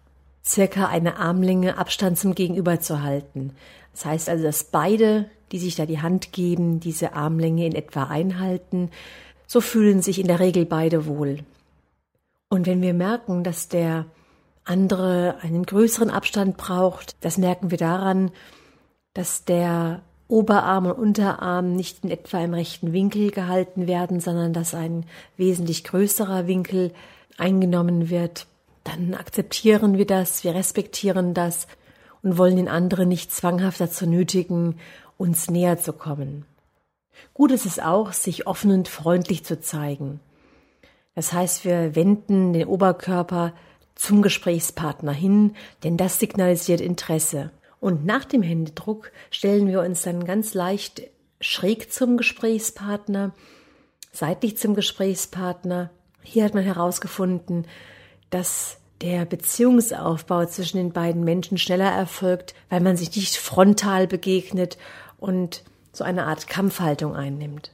circa 0.43 0.87
eine 0.87 1.17
Armlänge 1.17 1.77
Abstand 1.77 2.17
zum 2.17 2.33
Gegenüber 2.33 2.79
zu 2.79 3.03
halten. 3.03 3.55
Das 3.91 4.05
heißt 4.05 4.27
also, 4.27 4.43
dass 4.43 4.63
beide, 4.63 5.29
die 5.55 5.59
sich 5.59 5.75
da 5.75 5.85
die 5.85 6.01
Hand 6.01 6.33
geben, 6.33 6.81
diese 6.81 7.13
Armlänge 7.13 7.65
in 7.65 7.75
etwa 7.75 8.03
einhalten. 8.03 8.89
So 9.47 9.61
fühlen 9.61 10.01
sich 10.01 10.19
in 10.19 10.27
der 10.27 10.41
Regel 10.41 10.65
beide 10.65 11.05
wohl. 11.05 11.37
Und 12.49 12.67
wenn 12.67 12.81
wir 12.81 12.93
merken, 12.93 13.45
dass 13.45 13.69
der 13.69 14.05
andere 14.65 15.37
einen 15.43 15.65
größeren 15.65 16.09
Abstand 16.09 16.57
braucht, 16.57 17.15
das 17.23 17.37
merken 17.37 17.71
wir 17.71 17.77
daran, 17.77 18.31
dass 19.13 19.45
der 19.45 20.01
Oberarm 20.27 20.87
und 20.87 20.97
Unterarm 20.99 21.73
nicht 21.73 22.03
in 22.03 22.11
etwa 22.11 22.39
im 22.39 22.53
rechten 22.53 22.91
Winkel 22.91 23.31
gehalten 23.31 23.87
werden, 23.87 24.19
sondern 24.19 24.51
dass 24.51 24.75
ein 24.75 25.05
wesentlich 25.37 25.85
größerer 25.85 26.47
Winkel 26.47 26.91
eingenommen 27.37 28.09
wird, 28.09 28.45
dann 28.83 29.13
akzeptieren 29.13 29.97
wir 29.97 30.05
das, 30.05 30.43
wir 30.43 30.53
respektieren 30.53 31.33
das 31.33 31.67
und 32.23 32.37
wollen 32.37 32.57
den 32.57 32.67
anderen 32.67 33.07
nicht 33.07 33.31
zwanghaft 33.31 33.79
dazu 33.79 34.05
nötigen, 34.05 34.79
uns 35.17 35.49
näher 35.49 35.77
zu 35.79 35.93
kommen. 35.93 36.45
Gut 37.33 37.51
ist 37.51 37.65
es 37.65 37.79
auch, 37.79 38.13
sich 38.13 38.47
offen 38.47 38.71
und 38.71 38.87
freundlich 38.87 39.45
zu 39.45 39.59
zeigen. 39.59 40.19
Das 41.15 41.31
heißt, 41.31 41.63
wir 41.63 41.95
wenden 41.95 42.53
den 42.53 42.67
Oberkörper 42.67 43.53
zum 43.95 44.21
Gesprächspartner 44.21 45.13
hin, 45.13 45.55
denn 45.83 45.95
das 45.95 46.19
signalisiert 46.19 46.81
Interesse. 46.81 47.51
Und 47.79 48.05
nach 48.05 48.25
dem 48.25 48.41
Händedruck 48.41 49.11
stellen 49.31 49.67
wir 49.67 49.81
uns 49.81 50.01
dann 50.01 50.25
ganz 50.25 50.53
leicht 50.53 51.03
schräg 51.39 51.91
zum 51.91 52.17
Gesprächspartner, 52.17 53.33
seitlich 54.11 54.57
zum 54.57 54.75
Gesprächspartner. 54.75 55.91
Hier 56.21 56.43
hat 56.43 56.53
man 56.53 56.63
herausgefunden, 56.63 57.67
dass 58.29 58.77
der 59.01 59.25
Beziehungsaufbau 59.25 60.45
zwischen 60.45 60.77
den 60.77 60.91
beiden 60.91 61.23
Menschen 61.23 61.57
schneller 61.57 61.91
erfolgt, 61.91 62.55
weil 62.69 62.81
man 62.81 62.97
sich 62.97 63.15
nicht 63.15 63.37
frontal 63.37 64.07
begegnet 64.07 64.77
und 65.25 65.63
so 65.91 66.03
eine 66.03 66.25
Art 66.25 66.47
Kampfhaltung 66.47 67.15
einnimmt. 67.15 67.71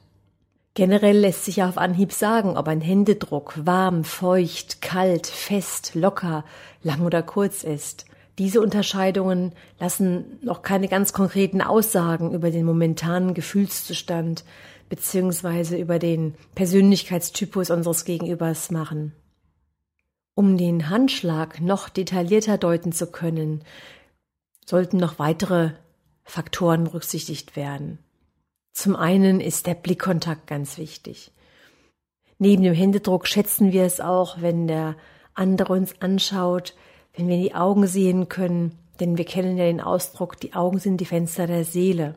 Generell 0.74 1.18
lässt 1.18 1.44
sich 1.44 1.62
auf 1.62 1.76
Anhieb 1.76 2.12
sagen, 2.12 2.56
ob 2.56 2.66
ein 2.66 2.80
Händedruck 2.80 3.54
warm, 3.66 4.04
feucht, 4.04 4.80
kalt, 4.80 5.26
fest, 5.26 5.94
locker, 5.94 6.44
lang 6.82 7.02
oder 7.02 7.22
kurz 7.22 7.62
ist. 7.62 8.06
Diese 8.38 8.62
Unterscheidungen 8.62 9.52
lassen 9.78 10.38
noch 10.40 10.62
keine 10.62 10.88
ganz 10.88 11.12
konkreten 11.12 11.60
Aussagen 11.60 12.32
über 12.32 12.50
den 12.50 12.64
momentanen 12.64 13.34
Gefühlszustand 13.34 14.44
beziehungsweise 14.88 15.76
über 15.76 15.98
den 15.98 16.34
Persönlichkeitstypus 16.54 17.70
unseres 17.70 18.04
Gegenübers 18.04 18.70
machen. 18.70 19.12
Um 20.34 20.56
den 20.56 20.88
Handschlag 20.88 21.60
noch 21.60 21.90
detaillierter 21.90 22.56
deuten 22.56 22.92
zu 22.92 23.06
können, 23.06 23.62
sollten 24.64 24.96
noch 24.96 25.18
weitere 25.18 25.72
Faktoren 26.24 26.84
berücksichtigt 26.84 27.56
werden. 27.56 27.98
Zum 28.72 28.96
einen 28.96 29.40
ist 29.40 29.66
der 29.66 29.74
Blickkontakt 29.74 30.46
ganz 30.46 30.78
wichtig. 30.78 31.32
Neben 32.38 32.62
dem 32.62 32.74
Händedruck 32.74 33.28
schätzen 33.28 33.72
wir 33.72 33.84
es 33.84 34.00
auch, 34.00 34.40
wenn 34.40 34.66
der 34.66 34.96
andere 35.34 35.74
uns 35.74 36.00
anschaut, 36.00 36.74
wenn 37.14 37.28
wir 37.28 37.36
in 37.36 37.42
die 37.42 37.54
Augen 37.54 37.86
sehen 37.86 38.28
können, 38.28 38.78
denn 39.00 39.18
wir 39.18 39.24
kennen 39.24 39.56
ja 39.56 39.64
den 39.64 39.80
Ausdruck, 39.80 40.40
die 40.40 40.54
Augen 40.54 40.78
sind 40.78 40.98
die 40.98 41.06
Fenster 41.06 41.46
der 41.46 41.64
Seele. 41.64 42.16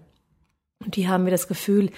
Und 0.84 0.96
hier 0.96 1.10
haben 1.10 1.26
wir 1.26 1.32
das 1.32 1.48
Gefühl, 1.48 1.92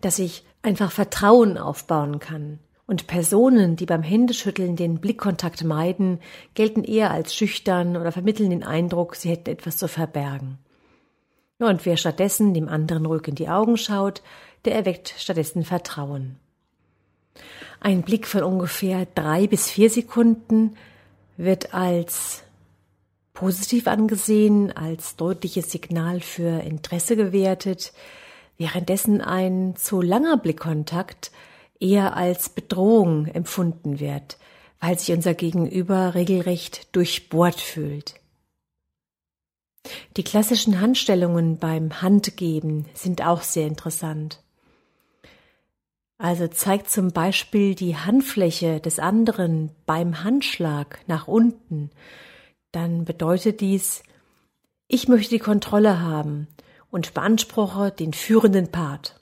dass 0.00 0.18
ich 0.18 0.44
einfach 0.62 0.92
Vertrauen 0.92 1.58
aufbauen 1.58 2.18
kann. 2.18 2.58
Und 2.86 3.06
Personen, 3.06 3.76
die 3.76 3.86
beim 3.86 4.02
Händeschütteln 4.02 4.74
den 4.76 5.00
Blickkontakt 5.00 5.62
meiden, 5.62 6.18
gelten 6.54 6.82
eher 6.82 7.12
als 7.12 7.34
schüchtern 7.34 7.96
oder 7.96 8.10
vermitteln 8.10 8.50
den 8.50 8.64
Eindruck, 8.64 9.14
sie 9.14 9.30
hätten 9.30 9.50
etwas 9.50 9.76
zu 9.76 9.86
verbergen. 9.86 10.58
Und 11.60 11.84
wer 11.84 11.96
stattdessen 11.96 12.54
dem 12.54 12.68
anderen 12.68 13.06
ruhig 13.06 13.28
in 13.28 13.34
die 13.34 13.48
Augen 13.48 13.76
schaut, 13.76 14.22
der 14.64 14.74
erweckt 14.74 15.14
stattdessen 15.18 15.62
Vertrauen. 15.62 16.36
Ein 17.80 18.02
Blick 18.02 18.26
von 18.26 18.42
ungefähr 18.42 19.06
drei 19.14 19.46
bis 19.46 19.70
vier 19.70 19.90
Sekunden 19.90 20.76
wird 21.36 21.72
als 21.74 22.42
positiv 23.32 23.86
angesehen, 23.86 24.72
als 24.72 25.16
deutliches 25.16 25.70
Signal 25.70 26.20
für 26.20 26.60
Interesse 26.62 27.16
gewertet, 27.16 27.92
währenddessen 28.58 29.20
ein 29.22 29.76
zu 29.76 30.02
langer 30.02 30.36
Blickkontakt 30.36 31.30
eher 31.78 32.16
als 32.16 32.50
Bedrohung 32.50 33.26
empfunden 33.26 34.00
wird, 34.00 34.36
weil 34.80 34.98
sich 34.98 35.14
unser 35.14 35.32
Gegenüber 35.32 36.14
regelrecht 36.14 36.94
durchbohrt 36.94 37.60
fühlt. 37.60 38.19
Die 40.16 40.24
klassischen 40.24 40.80
Handstellungen 40.80 41.58
beim 41.58 42.02
Handgeben 42.02 42.86
sind 42.94 43.24
auch 43.24 43.42
sehr 43.42 43.66
interessant. 43.66 44.42
Also 46.18 46.48
zeigt 46.48 46.90
zum 46.90 47.12
Beispiel 47.12 47.74
die 47.74 47.96
Handfläche 47.96 48.80
des 48.80 48.98
anderen 48.98 49.70
beim 49.86 50.22
Handschlag 50.22 51.00
nach 51.06 51.28
unten, 51.28 51.90
dann 52.72 53.04
bedeutet 53.04 53.60
dies, 53.62 54.02
ich 54.86 55.08
möchte 55.08 55.30
die 55.30 55.38
Kontrolle 55.38 56.00
haben 56.00 56.46
und 56.90 57.14
beanspruche 57.14 57.90
den 57.90 58.12
führenden 58.12 58.70
Part. 58.70 59.20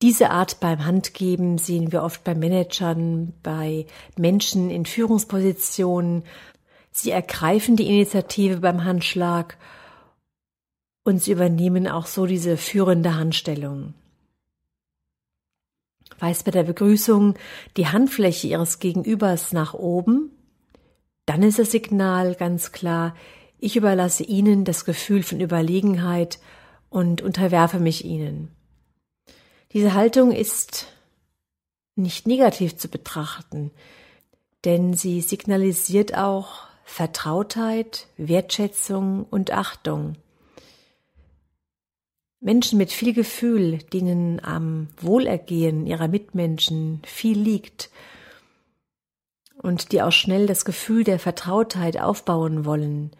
Diese 0.00 0.30
Art 0.30 0.60
beim 0.60 0.84
Handgeben 0.84 1.58
sehen 1.58 1.92
wir 1.92 2.02
oft 2.02 2.24
bei 2.24 2.34
Managern, 2.34 3.32
bei 3.42 3.86
Menschen 4.16 4.70
in 4.70 4.86
Führungspositionen. 4.86 6.24
Sie 6.96 7.10
ergreifen 7.10 7.76
die 7.76 7.86
Initiative 7.86 8.60
beim 8.60 8.84
Handschlag 8.84 9.58
und 11.02 11.22
sie 11.22 11.32
übernehmen 11.32 11.86
auch 11.86 12.06
so 12.06 12.24
diese 12.24 12.56
führende 12.56 13.16
Handstellung 13.16 13.92
weist 16.18 16.44
bei 16.44 16.50
der 16.50 16.62
Begrüßung 16.62 17.34
die 17.76 17.88
Handfläche 17.88 18.48
ihres 18.48 18.78
Gegenübers 18.78 19.52
nach 19.52 19.74
oben, 19.74 20.30
dann 21.26 21.42
ist 21.42 21.58
das 21.58 21.70
Signal 21.70 22.34
ganz 22.34 22.72
klar, 22.72 23.14
ich 23.58 23.76
überlasse 23.76 24.24
Ihnen 24.24 24.64
das 24.64 24.84
Gefühl 24.84 25.22
von 25.22 25.40
Überlegenheit 25.40 26.38
und 26.90 27.22
unterwerfe 27.22 27.78
mich 27.78 28.04
Ihnen. 28.04 28.50
Diese 29.72 29.94
Haltung 29.94 30.32
ist 30.32 30.86
nicht 31.96 32.26
negativ 32.26 32.76
zu 32.76 32.88
betrachten, 32.88 33.70
denn 34.64 34.94
sie 34.94 35.20
signalisiert 35.20 36.16
auch 36.16 36.66
Vertrautheit, 36.84 38.06
Wertschätzung 38.16 39.24
und 39.24 39.52
Achtung. 39.52 40.16
Menschen 42.40 42.76
mit 42.76 42.92
viel 42.92 43.14
Gefühl, 43.14 43.78
denen 43.78 44.44
am 44.44 44.88
Wohlergehen 44.98 45.86
ihrer 45.86 46.08
Mitmenschen 46.08 47.00
viel 47.06 47.38
liegt 47.38 47.90
und 49.56 49.92
die 49.92 50.02
auch 50.02 50.12
schnell 50.12 50.46
das 50.46 50.66
Gefühl 50.66 51.04
der 51.04 51.18
Vertrautheit 51.18 51.98
aufbauen 51.98 52.66
wollen, 52.66 53.12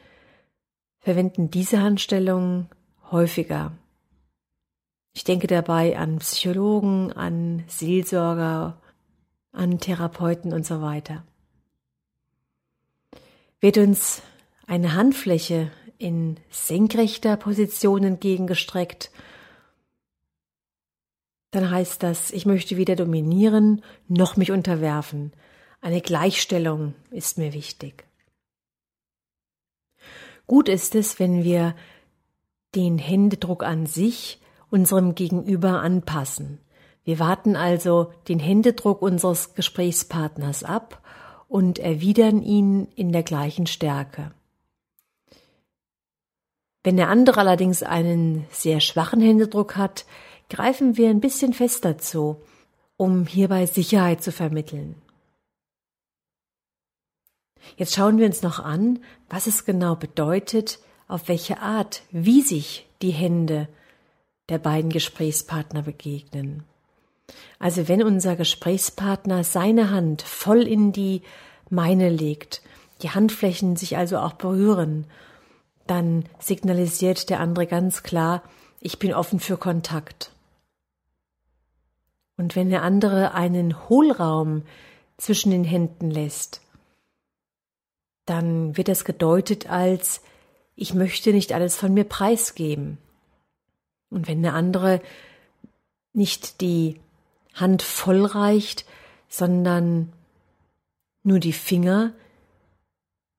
verwenden 1.01 1.51
diese 1.51 1.81
Handstellung 1.81 2.69
häufiger. 3.11 3.73
Ich 5.15 5.25
denke 5.25 5.47
dabei 5.47 5.97
an 5.97 6.19
Psychologen, 6.19 7.13
an 7.13 7.65
Seelsorger, 7.67 8.77
an 9.53 9.79
Therapeuten 9.79 10.53
und 10.53 10.67
so 10.67 10.83
weiter. 10.83 11.25
Wird 13.65 13.79
uns 13.79 14.21
eine 14.67 14.93
Handfläche 14.93 15.71
in 15.97 16.37
senkrechter 16.51 17.39
Position 17.39 18.05
entgegengestreckt, 18.05 19.11
dann 21.51 21.71
heißt 21.71 22.03
das, 22.03 22.31
ich 22.31 22.45
möchte 22.45 22.77
weder 22.77 22.95
dominieren 22.95 23.83
noch 24.07 24.37
mich 24.37 24.53
unterwerfen. 24.53 25.33
Eine 25.81 26.03
Gleichstellung 26.03 26.95
ist 27.11 27.39
mir 27.39 27.55
wichtig. 27.55 28.05
Gut 30.47 30.69
ist 30.69 30.95
es, 30.95 31.19
wenn 31.19 31.43
wir 31.43 31.75
den 32.75 32.99
Händedruck 32.99 33.63
an 33.63 33.87
sich 33.87 34.43
unserem 34.69 35.15
Gegenüber 35.15 35.81
anpassen. 35.81 36.59
Wir 37.03 37.19
warten 37.19 37.57
also 37.57 38.13
den 38.29 38.41
Händedruck 38.41 39.01
unseres 39.01 39.55
Gesprächspartners 39.55 40.65
ab 40.65 41.01
und 41.49 41.79
erwidern 41.79 42.43
ihn 42.43 42.89
in 42.97 43.13
der 43.13 43.23
gleichen 43.23 43.67
Stärke. 43.67 44.33
Wenn 46.83 46.97
der 46.97 47.09
andere 47.09 47.41
allerdings 47.41 47.83
einen 47.83 48.47
sehr 48.51 48.81
schwachen 48.81 49.21
Händedruck 49.21 49.77
hat, 49.77 50.05
greifen 50.51 50.97
wir 50.97 51.09
ein 51.09 51.21
bisschen 51.21 51.55
fester 51.55 51.99
zu, 51.99 52.43
um 52.97 53.27
hierbei 53.27 53.67
Sicherheit 53.67 54.23
zu 54.23 54.33
vermitteln. 54.33 54.95
Jetzt 57.77 57.95
schauen 57.95 58.19
wir 58.19 58.27
uns 58.27 58.43
noch 58.43 58.61
an, 58.61 59.01
was 59.31 59.47
es 59.47 59.65
genau 59.65 59.97
bedeutet, 59.97 60.79
auf 61.09 61.29
welche 61.29 61.61
Art, 61.61 62.03
wie 62.11 62.43
sich 62.43 62.87
die 63.03 63.11
Hände 63.11 63.69
der 64.49 64.59
beiden 64.59 64.91
Gesprächspartner 64.91 65.83
begegnen. 65.83 66.65
Also 67.59 67.89
wenn 67.89 68.03
unser 68.03 68.37
Gesprächspartner 68.37 69.45
seine 69.45 69.91
Hand 69.91 70.23
voll 70.23 70.63
in 70.63 70.93
die 70.93 71.23
meine 71.71 72.11
legt, 72.11 72.63
die 73.03 73.11
Handflächen 73.11 73.77
sich 73.77 73.97
also 73.97 74.19
auch 74.19 74.35
berühren, 74.35 75.07
dann 75.87 76.25
signalisiert 76.39 77.31
der 77.31 77.41
andere 77.41 77.67
ganz 77.67 78.03
klar, 78.03 78.43
ich 78.81 78.99
bin 78.99 79.15
offen 79.15 79.41
für 79.41 79.57
Kontakt. 79.57 80.33
Und 82.37 82.57
wenn 82.57 82.71
der 82.71 82.83
andere 82.83 83.35
einen 83.35 83.89
Hohlraum 83.89 84.63
zwischen 85.17 85.51
den 85.51 85.65
Händen 85.65 86.11
lässt, 86.11 86.61
dann 88.27 88.77
wird 88.77 88.89
das 88.89 89.05
gedeutet 89.05 89.71
als 89.71 90.23
ich 90.77 90.95
möchte 90.95 91.33
nicht 91.33 91.53
alles 91.53 91.77
von 91.77 91.95
mir 91.95 92.05
preisgeben. 92.05 92.99
Und 94.11 94.27
wenn 94.27 94.43
der 94.43 94.55
andere 94.55 95.01
nicht 96.13 96.61
die 96.61 97.01
Hand 97.55 97.83
voll 97.83 98.25
reicht, 98.25 98.85
sondern 99.29 100.13
nur 101.23 101.39
die 101.39 101.53
Finger, 101.53 102.13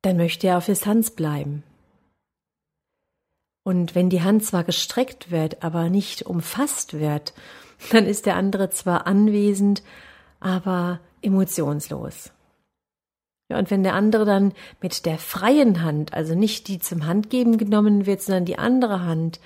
dann 0.02 0.18
möchte 0.18 0.48
er 0.48 0.58
auf 0.58 0.66
Distanz 0.66 1.12
bleiben. 1.12 1.64
Und 3.64 3.96
wenn 3.96 4.10
die 4.10 4.22
Hand 4.22 4.44
zwar 4.44 4.64
gestreckt 4.64 5.32
wird, 5.32 5.64
aber 5.64 5.90
nicht 5.90 6.24
umfasst 6.24 7.00
wird, 7.00 7.34
dann 7.92 8.06
ist 8.06 8.26
der 8.26 8.36
andere 8.36 8.70
zwar 8.70 9.08
anwesend, 9.08 9.84
aber 10.40 11.00
emotionslos. 11.22 12.32
Ja, 13.50 13.60
und 13.60 13.70
wenn 13.70 13.84
der 13.84 13.94
andere 13.94 14.26
dann 14.26 14.54
mit 14.82 15.06
der 15.06 15.18
freien 15.18 15.84
Hand, 15.84 16.14
also 16.14 16.36
nicht 16.36 16.68
die 16.68 16.80
zum 16.80 17.06
Handgeben 17.06 17.58
genommen 17.58 18.06
wird, 18.06 18.22
sondern 18.22 18.46
die 18.46 18.58
andere 18.58 19.02
Hand, 19.02 19.40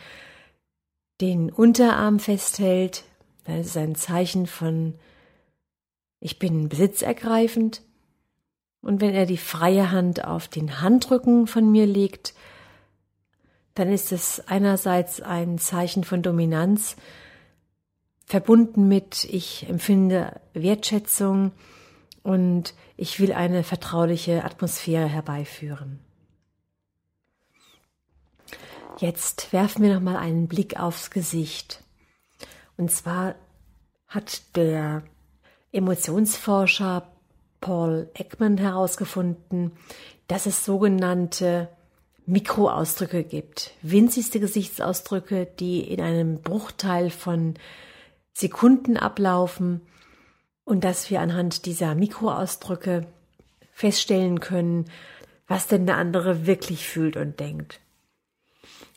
den 1.21 1.51
Unterarm 1.51 2.19
festhält, 2.19 3.03
dann 3.49 3.59
ist 3.59 3.71
es 3.71 3.77
ein 3.77 3.95
Zeichen 3.95 4.47
von 4.47 4.95
ich 6.19 6.39
bin 6.39 6.69
besitzergreifend. 6.69 7.81
Und 8.81 9.01
wenn 9.01 9.13
er 9.13 9.25
die 9.25 9.37
freie 9.37 9.91
Hand 9.91 10.23
auf 10.23 10.47
den 10.47 10.81
Handrücken 10.81 11.47
von 11.47 11.69
mir 11.69 11.85
legt, 11.85 12.33
dann 13.73 13.91
ist 13.91 14.11
es 14.11 14.45
einerseits 14.47 15.21
ein 15.21 15.57
Zeichen 15.57 16.03
von 16.03 16.21
Dominanz, 16.21 16.95
verbunden 18.25 18.87
mit 18.87 19.25
ich 19.25 19.67
empfinde 19.67 20.39
Wertschätzung 20.53 21.51
und 22.23 22.73
ich 22.95 23.19
will 23.19 23.33
eine 23.33 23.63
vertrauliche 23.63 24.43
Atmosphäre 24.43 25.07
herbeiführen. 25.07 25.99
Jetzt 28.97 29.53
werfen 29.53 29.83
wir 29.83 29.93
noch 29.93 30.01
mal 30.01 30.17
einen 30.17 30.47
Blick 30.47 30.79
aufs 30.79 31.09
Gesicht. 31.09 31.83
Und 32.79 32.89
zwar 32.89 33.35
hat 34.07 34.55
der 34.55 35.03
Emotionsforscher 35.73 37.11
Paul 37.59 38.09
Ekman 38.13 38.57
herausgefunden, 38.57 39.73
dass 40.27 40.45
es 40.45 40.63
sogenannte 40.63 41.67
Mikroausdrücke 42.25 43.25
gibt, 43.25 43.73
winzigste 43.81 44.39
Gesichtsausdrücke, 44.39 45.45
die 45.59 45.81
in 45.81 45.99
einem 45.99 46.41
Bruchteil 46.41 47.09
von 47.09 47.55
Sekunden 48.31 48.95
ablaufen 48.95 49.81
und 50.63 50.85
dass 50.85 51.09
wir 51.09 51.19
anhand 51.19 51.65
dieser 51.65 51.95
Mikroausdrücke 51.95 53.07
feststellen 53.73 54.39
können, 54.39 54.85
was 55.47 55.67
denn 55.67 55.85
der 55.85 55.97
andere 55.97 56.47
wirklich 56.47 56.87
fühlt 56.87 57.17
und 57.17 57.41
denkt. 57.41 57.81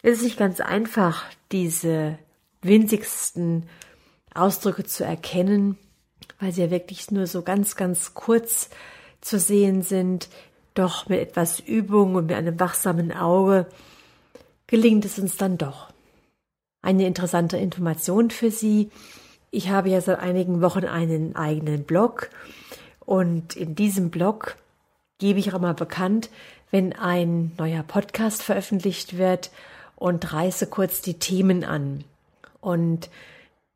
Es 0.02 0.18
ist 0.18 0.22
nicht 0.22 0.38
ganz 0.38 0.60
einfach, 0.60 1.24
diese 1.50 2.16
winzigsten 2.62 3.68
Ausdrücke 4.34 4.84
zu 4.84 5.04
erkennen, 5.04 5.76
weil 6.40 6.52
sie 6.52 6.62
ja 6.62 6.70
wirklich 6.70 7.10
nur 7.10 7.26
so 7.26 7.42
ganz, 7.42 7.76
ganz 7.76 8.14
kurz 8.14 8.70
zu 9.20 9.38
sehen 9.38 9.82
sind. 9.82 10.28
Doch 10.74 11.08
mit 11.08 11.20
etwas 11.20 11.60
Übung 11.60 12.14
und 12.14 12.26
mit 12.26 12.36
einem 12.36 12.58
wachsamen 12.58 13.12
Auge 13.12 13.66
gelingt 14.66 15.04
es 15.04 15.18
uns 15.18 15.36
dann 15.36 15.58
doch. 15.58 15.92
Eine 16.80 17.06
interessante 17.06 17.58
Information 17.58 18.30
für 18.30 18.50
Sie. 18.50 18.90
Ich 19.50 19.68
habe 19.68 19.90
ja 19.90 20.00
seit 20.00 20.18
einigen 20.18 20.62
Wochen 20.62 20.86
einen 20.86 21.36
eigenen 21.36 21.84
Blog 21.84 22.30
und 23.00 23.54
in 23.54 23.74
diesem 23.74 24.10
Blog 24.10 24.56
gebe 25.18 25.38
ich 25.38 25.52
auch 25.52 25.60
mal 25.60 25.74
bekannt, 25.74 26.30
wenn 26.70 26.94
ein 26.94 27.52
neuer 27.58 27.82
Podcast 27.82 28.42
veröffentlicht 28.42 29.18
wird 29.18 29.50
und 29.94 30.32
reiße 30.32 30.68
kurz 30.68 31.02
die 31.02 31.18
Themen 31.18 31.64
an. 31.64 32.04
Und 32.62 33.10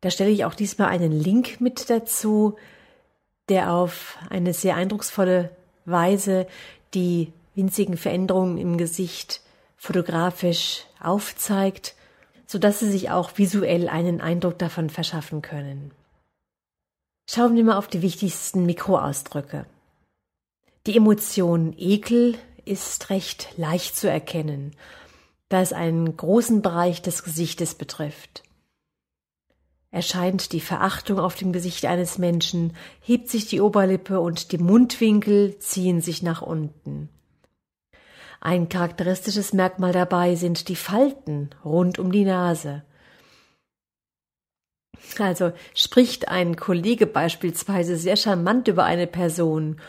da 0.01 0.09
stelle 0.09 0.31
ich 0.31 0.45
auch 0.45 0.55
diesmal 0.55 0.87
einen 0.87 1.11
Link 1.11 1.61
mit 1.61 1.91
dazu, 1.91 2.57
der 3.49 3.71
auf 3.71 4.17
eine 4.31 4.53
sehr 4.53 4.75
eindrucksvolle 4.75 5.51
Weise 5.85 6.47
die 6.95 7.31
winzigen 7.53 7.97
Veränderungen 7.97 8.57
im 8.57 8.79
Gesicht 8.79 9.41
fotografisch 9.77 10.85
aufzeigt 10.99 11.93
so 12.47 12.57
dass 12.57 12.79
Sie 12.79 12.89
sich 12.89 13.11
auch 13.11 13.37
visuell 13.37 13.89
einen 13.89 14.21
Eindruck 14.21 14.57
davon 14.57 14.89
verschaffen 14.89 15.41
können. 15.41 15.91
Schauen 17.29 17.55
wir 17.55 17.63
mal 17.65 17.77
auf 17.77 17.89
die 17.89 18.01
wichtigsten 18.01 18.65
Mikroausdrücke. 18.65 19.65
Die 20.87 20.95
Emotion 20.95 21.75
Ekel 21.77 22.37
ist 22.63 23.09
recht 23.09 23.49
leicht 23.57 23.97
zu 23.97 24.09
erkennen, 24.09 24.73
da 25.49 25.61
es 25.61 25.73
einen 25.73 26.15
großen 26.15 26.61
Bereich 26.61 27.01
des 27.01 27.23
Gesichtes 27.23 27.75
betrifft. 27.75 28.43
Erscheint 29.89 30.51
die 30.51 30.59
Verachtung 30.59 31.19
auf 31.19 31.35
dem 31.35 31.53
Gesicht 31.53 31.85
eines 31.85 32.17
Menschen, 32.17 32.75
hebt 33.01 33.29
sich 33.29 33.47
die 33.47 33.61
Oberlippe 33.61 34.19
und 34.19 34.51
die 34.51 34.57
Mundwinkel 34.57 35.57
ziehen 35.59 36.01
sich 36.01 36.21
nach 36.21 36.41
unten. 36.41 37.09
Ein 38.41 38.69
charakteristisches 38.69 39.53
Merkmal 39.53 39.93
dabei 39.93 40.35
sind 40.35 40.67
die 40.67 40.75
Falten 40.75 41.49
rund 41.63 41.99
um 41.99 42.11
die 42.11 42.25
Nase. 42.25 42.83
Also 45.17 45.53
spricht 45.73 46.27
ein 46.27 46.55
Kollege 46.55 47.07
beispielsweise 47.07 47.95
sehr 47.95 48.17
charmant 48.17 48.67
über 48.67 48.83
eine 48.83 49.07
Person 49.07 49.79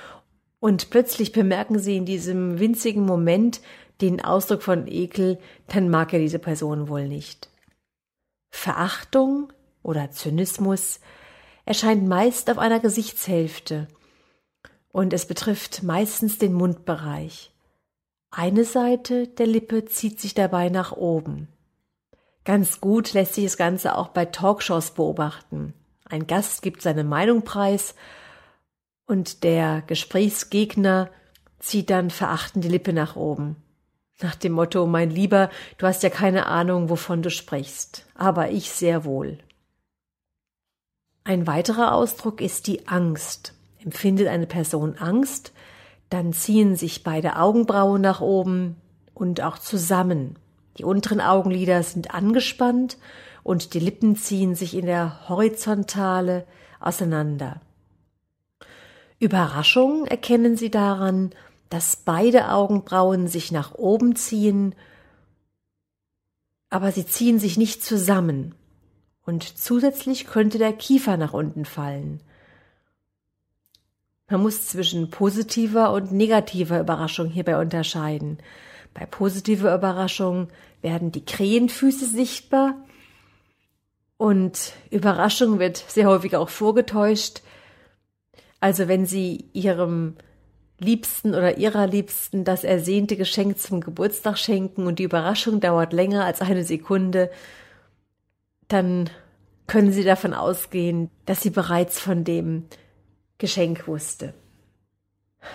und 0.60 0.90
plötzlich 0.90 1.32
bemerken 1.32 1.78
Sie 1.78 1.96
in 1.96 2.06
diesem 2.06 2.58
winzigen 2.58 3.04
Moment 3.04 3.60
den 4.00 4.24
Ausdruck 4.24 4.62
von 4.62 4.86
Ekel, 4.86 5.38
dann 5.66 5.88
mag 5.88 6.12
er 6.12 6.20
diese 6.20 6.38
Person 6.38 6.88
wohl 6.88 7.08
nicht. 7.08 7.50
Verachtung 8.50 9.52
oder 9.88 10.10
Zynismus 10.10 11.00
erscheint 11.64 12.06
meist 12.06 12.50
auf 12.50 12.58
einer 12.58 12.78
Gesichtshälfte 12.78 13.88
und 14.92 15.14
es 15.14 15.26
betrifft 15.26 15.82
meistens 15.82 16.36
den 16.36 16.52
Mundbereich. 16.52 17.50
Eine 18.30 18.64
Seite 18.64 19.26
der 19.26 19.46
Lippe 19.46 19.86
zieht 19.86 20.20
sich 20.20 20.34
dabei 20.34 20.68
nach 20.68 20.92
oben. 20.92 21.48
Ganz 22.44 22.82
gut 22.82 23.14
lässt 23.14 23.34
sich 23.34 23.44
das 23.44 23.56
Ganze 23.56 23.96
auch 23.96 24.08
bei 24.08 24.26
Talkshows 24.26 24.90
beobachten. 24.90 25.72
Ein 26.04 26.26
Gast 26.26 26.60
gibt 26.60 26.82
seine 26.82 27.04
Meinung 27.04 27.42
preis 27.42 27.94
und 29.06 29.42
der 29.42 29.82
Gesprächsgegner 29.86 31.10
zieht 31.60 31.88
dann 31.88 32.10
verachtend 32.10 32.64
die 32.64 32.68
Lippe 32.68 32.92
nach 32.92 33.16
oben. 33.16 33.56
Nach 34.20 34.34
dem 34.34 34.52
Motto, 34.52 34.86
mein 34.86 35.10
Lieber, 35.10 35.48
du 35.78 35.86
hast 35.86 36.02
ja 36.02 36.10
keine 36.10 36.46
Ahnung, 36.46 36.90
wovon 36.90 37.22
du 37.22 37.30
sprichst, 37.30 38.04
aber 38.14 38.50
ich 38.50 38.70
sehr 38.70 39.04
wohl. 39.04 39.38
Ein 41.28 41.46
weiterer 41.46 41.92
Ausdruck 41.92 42.40
ist 42.40 42.66
die 42.68 42.88
Angst. 42.88 43.52
Empfindet 43.84 44.28
eine 44.28 44.46
Person 44.46 44.96
Angst, 44.96 45.52
dann 46.08 46.32
ziehen 46.32 46.74
sich 46.74 47.04
beide 47.04 47.36
Augenbrauen 47.36 48.00
nach 48.00 48.22
oben 48.22 48.76
und 49.12 49.42
auch 49.42 49.58
zusammen. 49.58 50.36
Die 50.78 50.84
unteren 50.84 51.20
Augenlider 51.20 51.82
sind 51.82 52.14
angespannt 52.14 52.96
und 53.42 53.74
die 53.74 53.78
Lippen 53.78 54.16
ziehen 54.16 54.54
sich 54.54 54.74
in 54.74 54.86
der 54.86 55.28
Horizontale 55.28 56.46
auseinander. 56.80 57.60
Überraschung 59.18 60.06
erkennen 60.06 60.56
Sie 60.56 60.70
daran, 60.70 61.32
dass 61.68 61.96
beide 61.96 62.50
Augenbrauen 62.50 63.28
sich 63.28 63.52
nach 63.52 63.74
oben 63.74 64.16
ziehen, 64.16 64.74
aber 66.70 66.90
sie 66.90 67.04
ziehen 67.04 67.38
sich 67.38 67.58
nicht 67.58 67.84
zusammen. 67.84 68.54
Und 69.28 69.58
zusätzlich 69.58 70.26
könnte 70.26 70.56
der 70.56 70.72
Kiefer 70.72 71.18
nach 71.18 71.34
unten 71.34 71.66
fallen. 71.66 72.22
Man 74.30 74.40
muss 74.40 74.68
zwischen 74.68 75.10
positiver 75.10 75.92
und 75.92 76.12
negativer 76.12 76.80
Überraschung 76.80 77.28
hierbei 77.28 77.60
unterscheiden. 77.60 78.38
Bei 78.94 79.04
positiver 79.04 79.74
Überraschung 79.74 80.48
werden 80.80 81.12
die 81.12 81.26
Krähenfüße 81.26 82.06
sichtbar 82.06 82.76
und 84.16 84.72
Überraschung 84.90 85.58
wird 85.58 85.76
sehr 85.76 86.06
häufig 86.06 86.34
auch 86.34 86.48
vorgetäuscht. 86.48 87.42
Also 88.60 88.88
wenn 88.88 89.04
Sie 89.04 89.50
Ihrem 89.52 90.16
Liebsten 90.78 91.34
oder 91.34 91.58
ihrer 91.58 91.86
Liebsten 91.86 92.44
das 92.44 92.64
ersehnte 92.64 93.18
Geschenk 93.18 93.58
zum 93.58 93.82
Geburtstag 93.82 94.38
schenken 94.38 94.86
und 94.86 94.98
die 94.98 95.04
Überraschung 95.04 95.60
dauert 95.60 95.92
länger 95.92 96.24
als 96.24 96.40
eine 96.40 96.64
Sekunde, 96.64 97.30
dann 98.68 99.10
können 99.66 99.92
Sie 99.92 100.04
davon 100.04 100.32
ausgehen, 100.34 101.10
dass 101.26 101.42
sie 101.42 101.50
bereits 101.50 102.00
von 102.00 102.24
dem 102.24 102.64
Geschenk 103.38 103.86
wusste. 103.86 104.34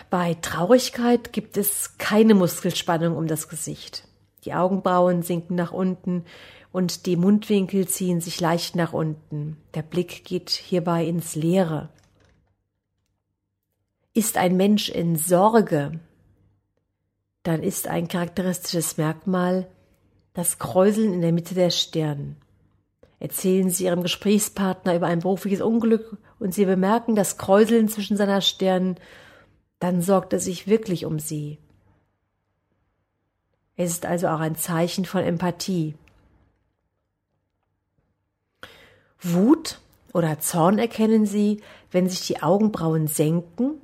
Bei 0.09 0.35
Traurigkeit 0.35 1.33
gibt 1.33 1.57
es 1.57 1.97
keine 1.97 2.35
Muskelspannung 2.35 3.17
um 3.17 3.27
das 3.27 3.49
Gesicht. 3.49 4.07
Die 4.45 4.53
Augenbrauen 4.53 5.23
sinken 5.23 5.55
nach 5.55 5.71
unten 5.71 6.25
und 6.71 7.05
die 7.05 7.15
Mundwinkel 7.15 7.87
ziehen 7.87 8.21
sich 8.21 8.39
leicht 8.39 8.75
nach 8.75 8.93
unten. 8.93 9.57
Der 9.73 9.81
Blick 9.83 10.25
geht 10.25 10.49
hierbei 10.49 11.05
ins 11.05 11.35
Leere. 11.35 11.89
Ist 14.13 14.37
ein 14.37 14.57
Mensch 14.57 14.89
in 14.89 15.15
Sorge, 15.15 15.99
dann 17.43 17.61
ist 17.61 17.87
ein 17.87 18.07
charakteristisches 18.07 18.97
Merkmal 18.97 19.67
das 20.33 20.57
Kräuseln 20.57 21.13
in 21.13 21.21
der 21.21 21.33
Mitte 21.33 21.53
der 21.55 21.69
Stirn. 21.69 22.37
Erzählen 23.23 23.69
Sie 23.69 23.85
Ihrem 23.85 24.03
Gesprächspartner 24.03 24.97
über 24.97 25.07
ein 25.07 25.19
berufliches 25.19 25.61
Unglück 25.61 26.17
und 26.39 26.53
Sie 26.53 26.65
bemerken 26.65 27.15
das 27.15 27.37
Kräuseln 27.37 27.87
zwischen 27.87 28.17
seiner 28.17 28.41
Stirn, 28.41 28.97
dann 29.79 30.01
sorgt 30.01 30.33
er 30.33 30.41
sich 30.41 30.67
wirklich 30.67 31.05
um 31.05 31.19
Sie. 31.19 31.57
Es 33.77 33.91
ist 33.91 34.05
also 34.05 34.27
auch 34.27 34.41
ein 34.41 34.57
Zeichen 34.57 35.05
von 35.05 35.23
Empathie. 35.23 35.95
Wut 39.21 39.79
oder 40.11 40.41
Zorn 40.41 40.77
erkennen 40.77 41.25
Sie, 41.25 41.61
wenn 41.91 42.09
sich 42.09 42.27
die 42.27 42.43
Augenbrauen 42.43 43.07
senken. 43.07 43.79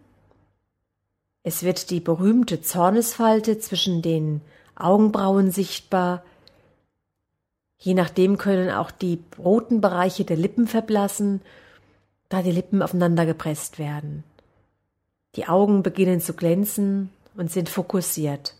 Es 1.43 1.63
wird 1.63 1.91
die 1.91 2.01
berühmte 2.01 2.59
Zornesfalte 2.59 3.57
zwischen 3.57 4.01
den 4.01 4.41
Augenbrauen 4.75 5.49
sichtbar, 5.49 6.25
Je 7.79 7.93
nachdem 7.93 8.37
können 8.37 8.69
auch 8.69 8.91
die 8.91 9.23
roten 9.37 9.79
Bereiche 9.81 10.25
der 10.25 10.37
Lippen 10.37 10.67
verblassen, 10.67 11.41
da 12.27 12.41
die 12.41 12.51
Lippen 12.51 12.81
aufeinander 12.81 13.25
gepresst 13.25 13.79
werden. 13.79 14.23
Die 15.35 15.47
Augen 15.47 15.81
beginnen 15.81 16.19
zu 16.19 16.33
glänzen 16.33 17.09
und 17.35 17.51
sind 17.51 17.69
fokussiert. 17.69 18.53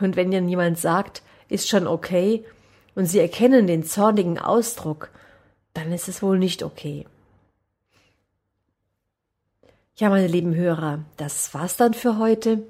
Und 0.00 0.16
wenn 0.16 0.30
dann 0.30 0.48
jemand 0.48 0.78
sagt, 0.78 1.22
ist 1.48 1.68
schon 1.68 1.86
okay, 1.86 2.44
und 2.94 3.06
Sie 3.06 3.20
erkennen 3.20 3.66
den 3.66 3.84
zornigen 3.84 4.38
Ausdruck, 4.38 5.10
dann 5.72 5.92
ist 5.92 6.08
es 6.08 6.22
wohl 6.22 6.38
nicht 6.38 6.62
okay. 6.62 7.06
Ja, 9.96 10.08
meine 10.08 10.26
lieben 10.26 10.54
Hörer, 10.54 11.04
das 11.16 11.52
war's 11.54 11.76
dann 11.76 11.94
für 11.94 12.18
heute. 12.18 12.62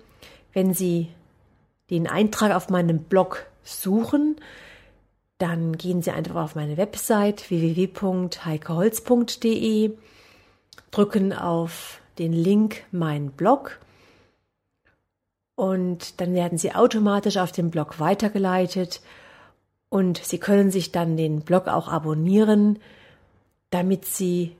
Wenn 0.53 0.75
Sie 0.75 1.09
den 1.91 2.07
Eintrag 2.07 2.55
auf 2.55 2.69
meinem 2.69 3.05
Blog 3.05 3.47
suchen, 3.63 4.37
dann 5.39 5.77
gehen 5.77 6.03
Sie 6.03 6.11
einfach 6.11 6.37
auf 6.37 6.55
meine 6.55 6.77
Website 6.77 7.51
www.heikeholz.de, 7.51 9.93
drücken 10.91 11.33
auf 11.33 12.01
den 12.19 12.33
Link 12.33 12.85
Mein 12.91 13.31
Blog 13.31 13.79
und 15.55 16.21
dann 16.21 16.35
werden 16.35 16.59
Sie 16.59 16.75
automatisch 16.75 17.37
auf 17.37 17.53
den 17.53 17.71
Blog 17.71 18.01
weitergeleitet 18.01 19.01
und 19.89 20.19
Sie 20.19 20.39
können 20.39 20.71
sich 20.71 20.93
dann 20.93 21.17
den 21.17 21.41
Blog 21.41 21.69
auch 21.69 21.89
abonnieren, 21.89 22.79
damit 23.71 24.05
Sie 24.05 24.55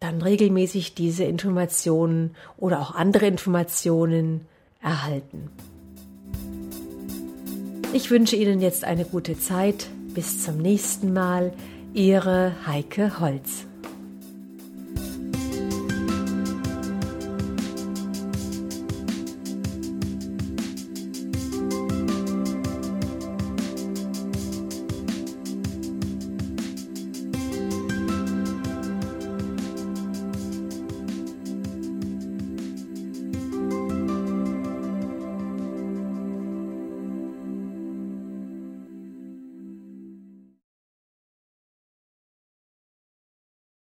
dann 0.00 0.20
regelmäßig 0.20 0.94
diese 0.94 1.24
Informationen 1.24 2.34
oder 2.56 2.80
auch 2.80 2.94
andere 2.94 3.26
Informationen 3.26 4.46
erhalten. 4.82 5.50
Ich 7.94 8.10
wünsche 8.10 8.36
Ihnen 8.36 8.60
jetzt 8.60 8.84
eine 8.84 9.04
gute 9.04 9.38
Zeit. 9.38 9.90
Bis 10.14 10.42
zum 10.42 10.56
nächsten 10.56 11.12
Mal. 11.12 11.52
Ihre 11.92 12.52
Heike 12.66 13.20
Holz. 13.20 13.66